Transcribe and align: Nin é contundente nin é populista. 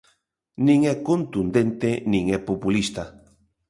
Nin 0.65 0.79
é 0.93 0.95
contundente 1.09 1.91
nin 2.11 2.23
é 2.37 2.39
populista. 2.49 3.03